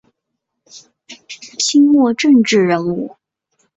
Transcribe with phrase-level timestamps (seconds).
[1.59, 3.15] 清末政治人物。